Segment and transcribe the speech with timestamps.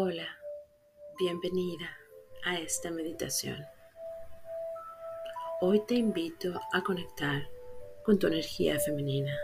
[0.00, 0.28] Hola,
[1.18, 1.90] bienvenida
[2.44, 3.66] a esta meditación.
[5.60, 7.48] Hoy te invito a conectar
[8.04, 9.36] con tu energía femenina,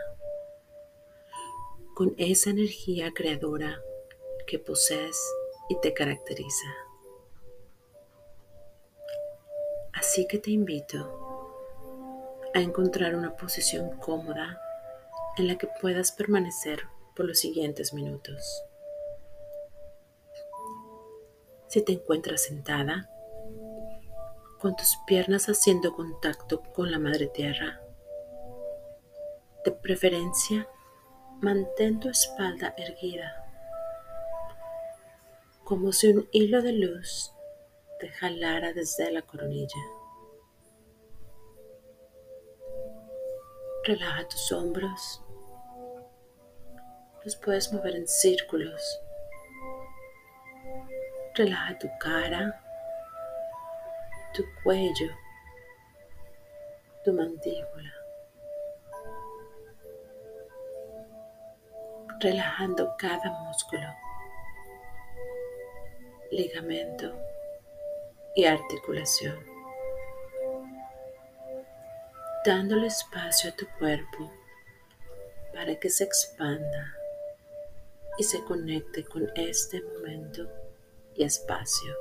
[1.93, 3.81] con esa energía creadora
[4.47, 5.19] que posees
[5.67, 6.73] y te caracteriza.
[9.91, 11.99] Así que te invito
[12.53, 14.57] a encontrar una posición cómoda
[15.37, 18.63] en la que puedas permanecer por los siguientes minutos.
[21.67, 23.09] Si te encuentras sentada,
[24.59, 27.81] con tus piernas haciendo contacto con la madre tierra,
[29.63, 30.67] de preferencia
[31.41, 33.45] mantén tu espalda erguida,
[35.63, 37.33] como si un hilo de luz
[37.99, 39.81] te jalara desde la coronilla.
[43.83, 45.21] Relaja tus hombros,
[47.23, 48.81] los puedes mover en círculos
[51.37, 52.61] Relaja tu cara,
[54.33, 55.11] tu cuello,
[57.03, 57.93] tu mandíbula.
[62.21, 63.85] Relajando cada músculo,
[66.31, 67.13] ligamento
[68.33, 69.37] y articulación.
[72.45, 74.31] Dándole espacio a tu cuerpo
[75.53, 76.95] para que se expanda
[78.17, 80.64] y se conecte con este momento
[81.15, 81.93] y espacio.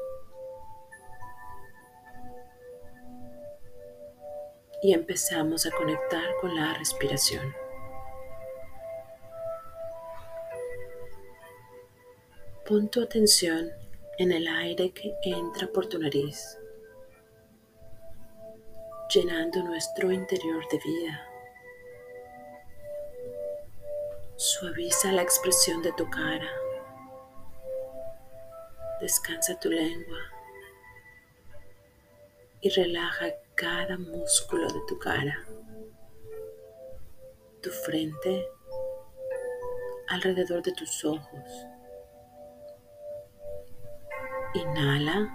[4.83, 7.55] Y empezamos a conectar con la respiración.
[12.67, 13.71] Pon tu atención
[14.19, 16.59] en el aire que entra por tu nariz,
[19.15, 21.29] llenando nuestro interior de vida.
[24.37, 26.64] Suaviza la expresión de tu cara
[29.05, 30.19] Descansa tu lengua
[32.63, 35.47] y relaja cada músculo de tu cara,
[37.61, 38.47] tu frente,
[40.09, 41.67] alrededor de tus ojos.
[44.55, 45.29] Inhala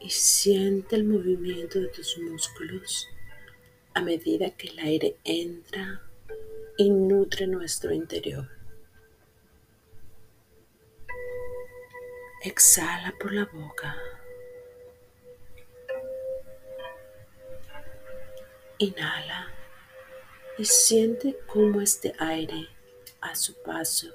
[0.00, 3.06] y siente el movimiento de tus músculos
[3.94, 6.02] a medida que el aire entra
[6.76, 8.61] y nutre nuestro interior.
[12.44, 13.96] Exhala por la boca.
[18.78, 19.46] Inhala
[20.58, 22.68] y siente cómo este aire
[23.20, 24.08] a su paso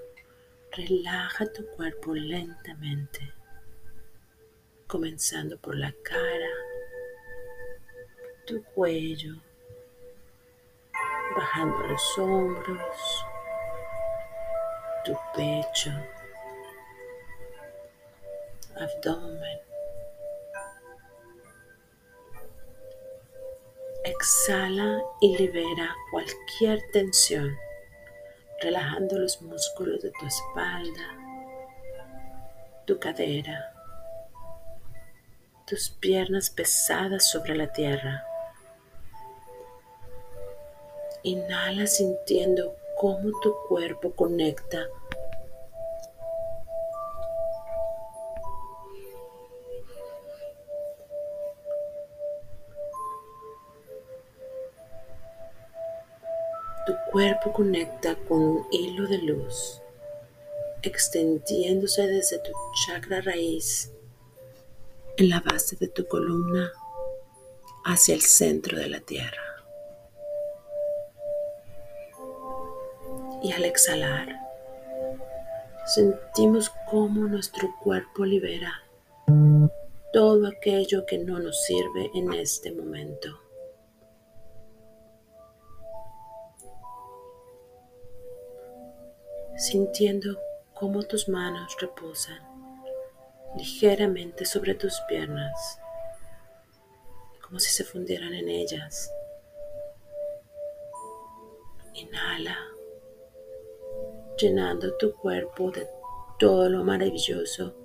[0.74, 3.34] relaja tu cuerpo lentamente,
[4.88, 6.52] comenzando por la cara,
[8.46, 9.36] tu cuello,
[11.34, 13.26] bajando los hombros,
[15.06, 15.94] tu pecho
[18.82, 19.60] abdomen.
[24.04, 27.58] Exhala y libera cualquier tensión,
[28.62, 31.18] relajando los músculos de tu espalda,
[32.86, 33.74] tu cadera,
[35.66, 38.24] tus piernas pesadas sobre la tierra.
[41.24, 44.88] Inhala sintiendo cómo tu cuerpo conecta
[57.18, 59.82] cuerpo conecta con un hilo de luz,
[60.84, 62.52] extendiéndose desde tu
[62.86, 63.92] chakra raíz
[65.18, 66.72] en la base de tu columna
[67.86, 69.42] hacia el centro de la tierra.
[73.42, 74.28] Y al exhalar,
[75.88, 78.84] sentimos cómo nuestro cuerpo libera
[80.14, 83.47] todo aquello que no nos sirve en este momento.
[89.58, 90.40] Sintiendo
[90.76, 92.40] cómo tus manos reposan
[93.58, 95.80] ligeramente sobre tus piernas,
[97.42, 99.12] como si se fundieran en ellas.
[101.96, 102.56] Inhala,
[104.38, 105.88] llenando tu cuerpo de
[106.38, 107.76] todo lo maravilloso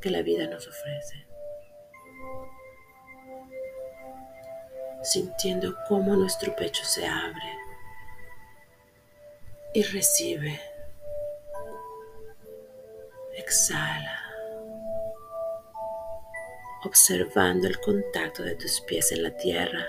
[0.00, 1.28] que la vida nos ofrece.
[5.04, 7.56] Sintiendo cómo nuestro pecho se abre
[9.72, 10.60] y recibe
[13.38, 14.20] Exhala,
[16.84, 19.86] observando el contacto de tus pies en la tierra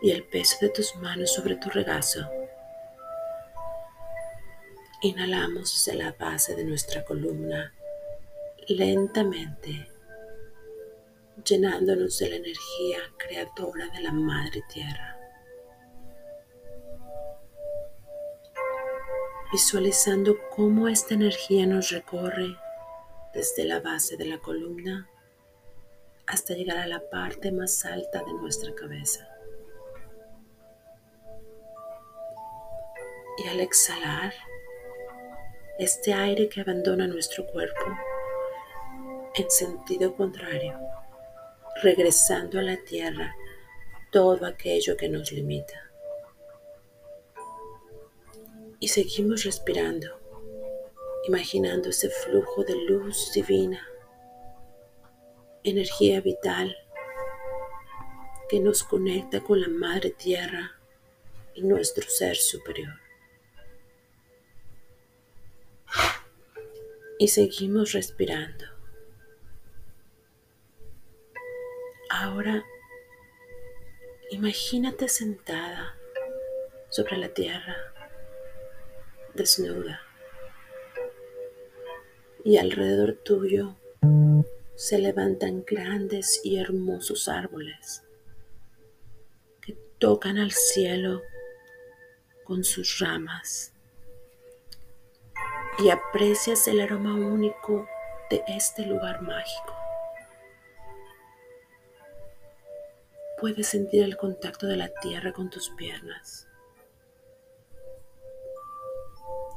[0.00, 2.26] y el peso de tus manos sobre tu regazo.
[5.02, 7.74] Inhalamos desde la base de nuestra columna
[8.68, 9.90] lentamente,
[11.44, 15.09] llenándonos de la energía creadora de la Madre Tierra.
[19.52, 22.56] Visualizando cómo esta energía nos recorre
[23.34, 25.08] desde la base de la columna
[26.26, 29.28] hasta llegar a la parte más alta de nuestra cabeza.
[33.38, 34.32] Y al exhalar,
[35.80, 37.86] este aire que abandona nuestro cuerpo
[39.34, 40.78] en sentido contrario,
[41.82, 43.34] regresando a la tierra
[44.12, 45.89] todo aquello que nos limita.
[48.80, 50.18] Y seguimos respirando,
[51.28, 53.86] imaginando ese flujo de luz divina,
[55.62, 56.74] energía vital
[58.48, 60.80] que nos conecta con la Madre Tierra
[61.54, 62.98] y nuestro ser superior.
[67.18, 68.64] Y seguimos respirando.
[72.08, 72.64] Ahora
[74.30, 75.96] imagínate sentada
[76.88, 77.89] sobre la tierra,
[79.34, 80.00] desnuda,
[82.44, 83.76] y alrededor tuyo
[84.74, 88.02] se levantan grandes y hermosos árboles
[89.60, 91.22] que tocan al cielo
[92.44, 93.74] con sus ramas
[95.78, 97.86] y aprecias el aroma único
[98.30, 99.74] de este lugar mágico.
[103.40, 106.49] Puedes sentir el contacto de la tierra con tus piernas.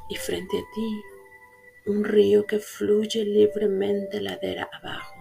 [0.10, 1.02] Y frente a ti,
[1.86, 5.16] un río que fluye libremente ladera abajo.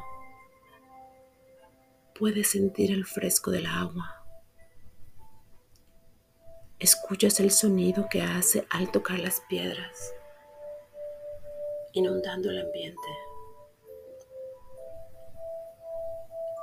[2.19, 4.25] Puedes sentir el fresco del agua.
[6.79, 10.15] Escuchas el sonido que hace al tocar las piedras,
[11.93, 13.09] inundando el ambiente.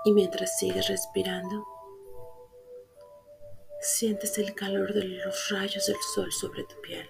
[0.06, 1.66] Y mientras sigues respirando,
[3.82, 7.10] Sientes el calor de los rayos del sol sobre tu piel,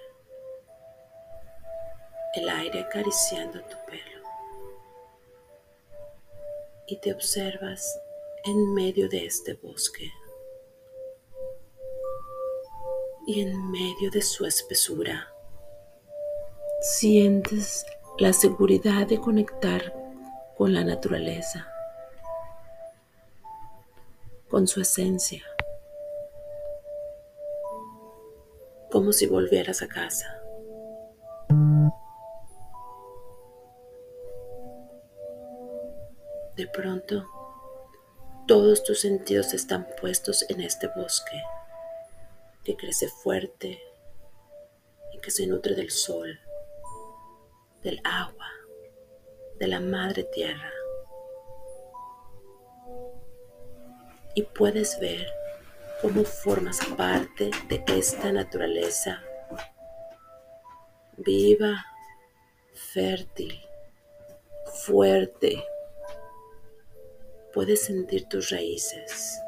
[2.39, 4.23] el aire acariciando tu pelo
[6.87, 7.99] y te observas
[8.45, 10.11] en medio de este bosque
[13.27, 15.31] y en medio de su espesura.
[16.81, 17.85] Sientes
[18.17, 19.93] la seguridad de conectar
[20.57, 21.67] con la naturaleza,
[24.49, 25.43] con su esencia
[28.91, 30.38] como si volvieras a casa.
[36.73, 37.25] Pronto,
[38.47, 41.41] todos tus sentidos están puestos en este bosque
[42.63, 43.81] que crece fuerte
[45.13, 46.39] y que se nutre del sol,
[47.83, 48.49] del agua,
[49.59, 50.71] de la madre tierra.
[54.35, 55.27] Y puedes ver
[56.01, 59.21] cómo formas parte de esta naturaleza
[61.17, 61.85] viva,
[62.73, 63.59] fértil,
[64.85, 65.63] fuerte.
[67.53, 69.41] Puedes sentir tus raíces.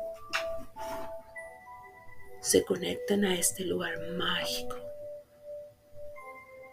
[2.40, 4.76] Se conectan a este lugar mágico,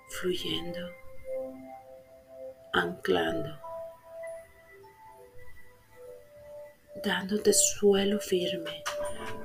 [0.08, 0.88] fluyendo,
[2.72, 3.60] anclando,
[7.04, 8.82] dándote suelo firme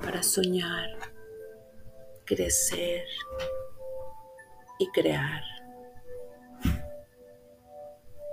[0.02, 0.90] para soñar,
[2.26, 3.06] crecer
[4.80, 5.44] y crear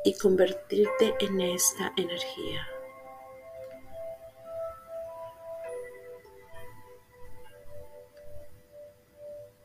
[0.04, 2.66] y convertirte en esta energía.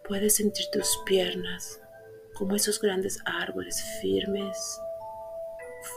[0.07, 1.81] Puedes sentir tus piernas
[2.35, 4.79] como esos grandes árboles firmes,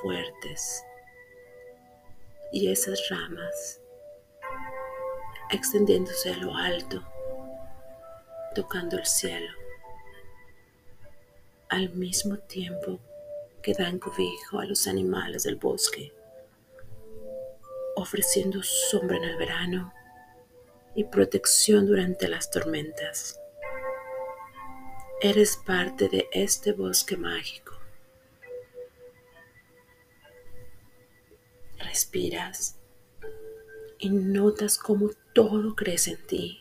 [0.00, 0.82] fuertes,
[2.50, 3.82] y esas ramas
[5.50, 7.02] extendiéndose a lo alto,
[8.54, 9.52] tocando el cielo,
[11.68, 13.00] al mismo tiempo
[13.62, 16.14] que dan cobijo a los animales del bosque,
[17.94, 19.92] ofreciendo sombra en el verano
[20.94, 23.38] y protección durante las tormentas.
[25.20, 27.76] Eres parte de este bosque mágico.
[31.76, 32.78] Respiras
[33.98, 36.60] y notas cómo todo crece en ti,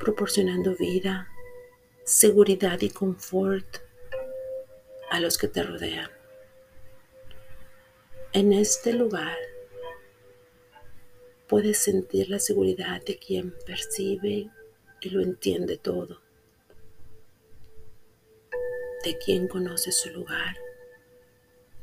[0.00, 1.28] proporcionando vida,
[2.06, 3.82] seguridad y confort
[5.10, 6.10] a los que te rodean.
[8.32, 9.36] En este lugar
[11.46, 14.50] puedes sentir la seguridad de quien percibe
[15.02, 16.26] y lo entiende todo.
[19.04, 20.56] De quien conoce su lugar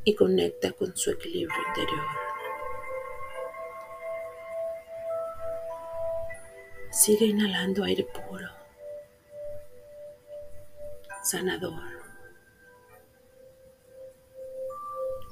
[0.04, 2.06] y conecta con su equilibrio interior.
[6.92, 8.48] Sigue inhalando aire puro,
[11.24, 11.96] sanador.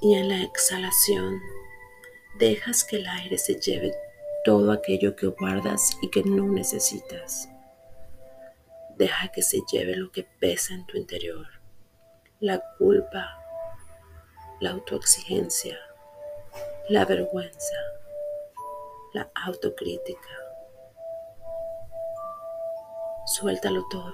[0.02, 1.40] Y en la exhalación
[2.38, 3.94] dejas que el aire se lleve
[4.44, 7.48] todo aquello que guardas y que no necesitas.
[8.98, 11.48] Deja que se lleve lo que pesa en tu interior,
[12.44, 13.42] la culpa,
[14.60, 15.80] la autoexigencia,
[16.90, 17.78] la vergüenza,
[19.14, 20.28] la autocrítica.
[23.28, 24.12] Suéltalo todo.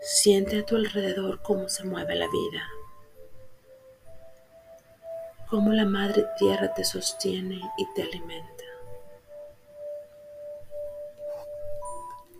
[0.00, 2.62] Siente a tu alrededor cómo se mueve la vida,
[5.50, 8.64] cómo la madre tierra te sostiene y te alimenta.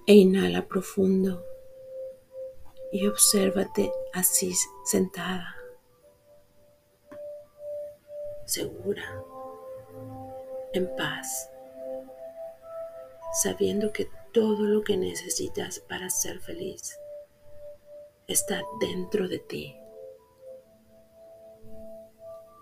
[0.07, 1.45] E inhala profundo
[2.91, 4.55] y obsérvate así
[4.85, 5.57] sentada,
[8.45, 9.23] segura,
[10.73, 11.51] en paz,
[13.43, 16.99] sabiendo que todo lo que necesitas para ser feliz
[18.27, 19.77] está dentro de ti.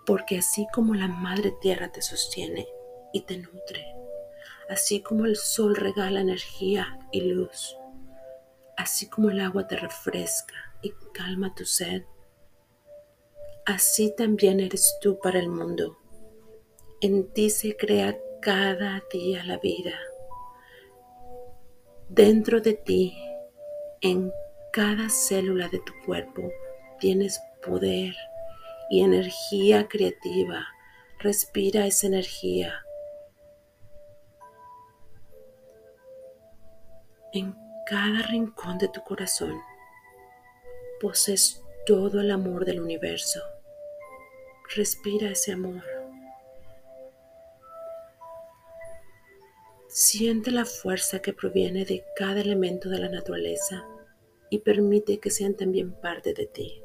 [0.05, 2.67] Porque así como la Madre Tierra te sostiene
[3.13, 3.85] y te nutre,
[4.69, 7.77] así como el sol regala energía y luz,
[8.87, 12.03] así como el agua te refresca y calma tu sed,
[13.65, 15.97] así también eres tú para el mundo.
[17.01, 19.91] En ti se crea cada día la vida.
[22.07, 23.13] Dentro de ti,
[23.99, 24.31] en
[24.71, 26.49] cada célula de tu cuerpo,
[26.97, 28.15] tienes poder
[28.89, 30.65] y energía creativa.
[31.19, 32.73] Respira esa energía.
[37.33, 39.61] En cada rincón de tu corazón
[40.99, 43.39] posees todo el amor del universo.
[44.75, 45.81] Respira ese amor.
[49.87, 53.87] Siente la fuerza que proviene de cada elemento de la naturaleza
[54.49, 56.83] y permite que sean también parte de ti.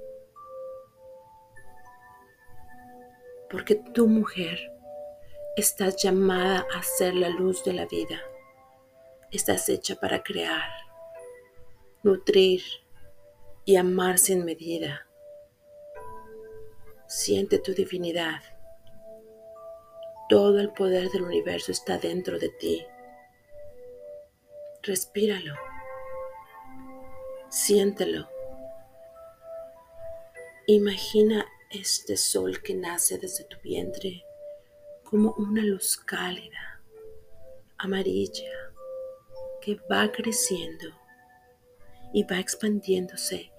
[3.50, 4.70] Porque tu mujer
[5.56, 8.20] estás llamada a ser la luz de la vida.
[9.32, 10.81] Estás hecha para crear,
[12.02, 12.62] nutrir
[13.64, 15.06] y amar sin medida.
[17.06, 18.40] Siente tu divinidad.
[20.28, 22.84] Todo el poder del universo está dentro de ti.
[24.82, 25.54] Respíralo.
[27.50, 28.28] Siéntelo.
[30.66, 34.24] Imagina este sol que nace desde tu vientre
[35.04, 36.82] como una luz cálida,
[37.76, 38.50] amarilla,
[39.60, 41.01] que va creciendo
[42.12, 43.52] y va expandiéndose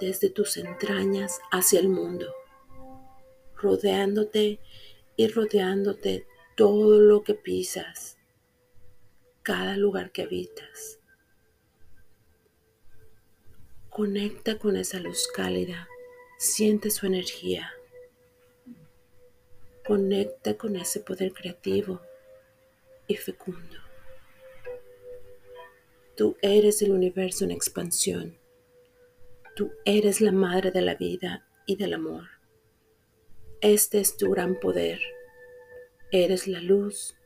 [0.00, 2.34] desde tus entrañas hacia el mundo,
[3.56, 4.60] rodeándote
[5.16, 8.18] y rodeándote todo lo que pisas,
[9.42, 10.98] cada lugar que habitas.
[13.90, 15.86] Conecta con esa luz cálida,
[16.38, 17.70] siente su energía.
[19.86, 22.00] Conecta con ese poder creativo
[23.06, 23.81] y fecundo.
[26.16, 28.38] Tú eres el universo en expansión.
[29.56, 32.24] Tú eres la madre de la vida y del amor.
[33.62, 35.00] Este es tu gran poder.
[36.10, 37.16] Eres la luz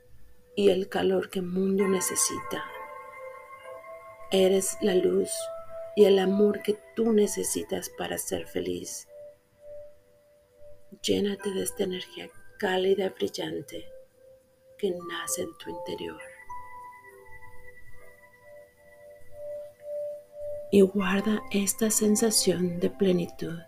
[0.55, 2.64] y el calor que el mundo necesita.
[4.31, 5.31] Eres la luz
[5.97, 9.09] y el amor que tú necesitas para ser feliz.
[11.02, 13.85] Llénate de esta energía cálida brillante
[14.78, 16.21] que nace en tu interior.
[20.76, 23.59] Y guarda esta sensación de plenitud,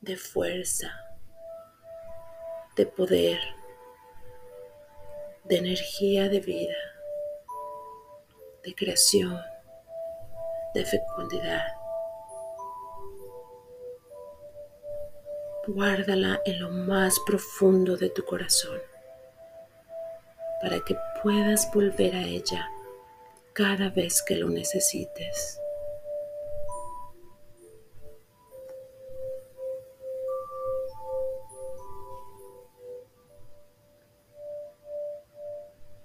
[0.00, 0.92] de fuerza,
[2.76, 3.40] de poder
[5.42, 6.76] de energía de vida,
[8.62, 9.40] de creación,
[10.72, 11.66] de fecundidad.
[15.66, 18.80] Guárdala en lo más profundo de tu corazón
[20.62, 22.70] para que puedas volver a ella
[23.56, 25.60] cada vez que lo necesites.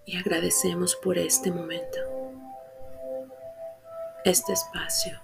[0.04, 2.00] y agradecemos por este momento,
[4.26, 5.18] este espacio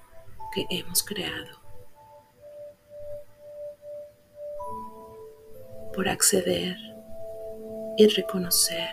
[0.54, 1.60] que hemos creado,
[5.94, 6.78] por acceder
[7.98, 8.90] y reconocer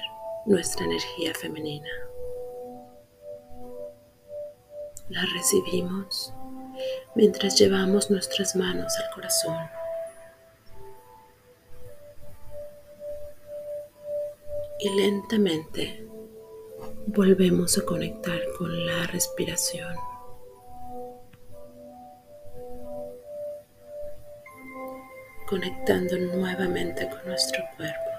[0.46, 2.03] nuestra energía femenina,
[5.14, 6.34] la recibimos
[7.14, 9.70] mientras llevamos nuestras manos al corazón.
[14.80, 16.04] Y lentamente
[17.06, 19.94] volvemos a conectar con la respiración.
[25.46, 28.10] Conectando nuevamente con nuestro cuerpo.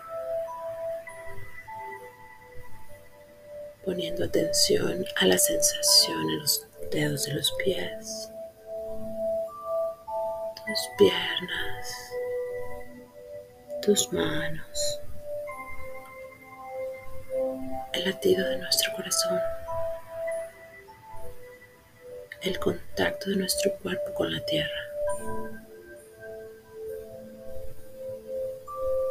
[3.84, 8.32] Poniendo atención a la sensación en los dedos de los pies,
[10.56, 12.12] tus piernas,
[13.82, 15.02] tus manos,
[17.92, 19.42] el latido de nuestro corazón,
[22.44, 24.70] el contacto de nuestro cuerpo con la tierra.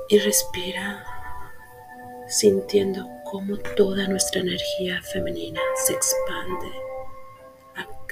[0.09, 1.05] Y respira
[2.29, 6.94] sintiendo cómo toda nuestra energía femenina se expande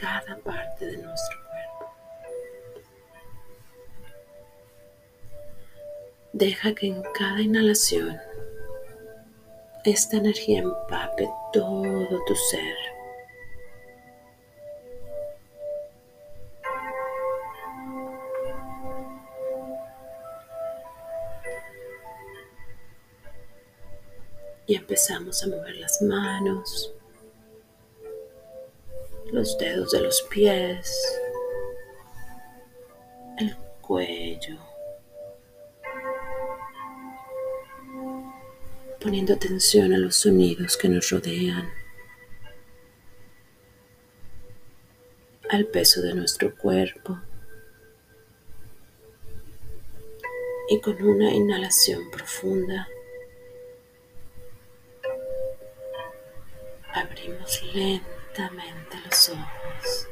[0.03, 1.95] cada parte de nuestro cuerpo.
[6.33, 8.19] Deja que en cada inhalación
[9.85, 12.77] esta energía empape todo tu ser.
[24.67, 26.93] Y empezamos a mover las manos,
[29.33, 30.95] los dedos de los pies,
[33.39, 34.59] el cuello,
[39.01, 41.73] poniendo atención a los sonidos que nos rodean,
[45.49, 47.19] al peso de nuestro cuerpo.
[50.69, 52.87] Y con una inhalación profunda,
[56.95, 57.63] abrimos
[58.33, 60.09] lentamente los ojos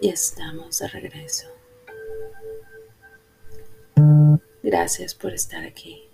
[0.00, 1.46] y estamos de regreso.
[4.62, 6.05] Gracias por estar aquí.